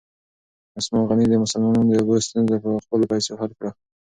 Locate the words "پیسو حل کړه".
3.11-3.69